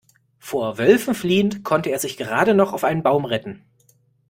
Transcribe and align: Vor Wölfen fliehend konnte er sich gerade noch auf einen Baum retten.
Vor 0.39 0.79
Wölfen 0.79 1.13
fliehend 1.13 1.63
konnte 1.63 1.91
er 1.91 1.99
sich 1.99 2.17
gerade 2.17 2.55
noch 2.55 2.73
auf 2.73 2.83
einen 2.83 3.03
Baum 3.03 3.25
retten. 3.25 3.63